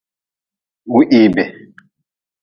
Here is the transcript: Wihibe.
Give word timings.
Wihibe. 0.93 1.43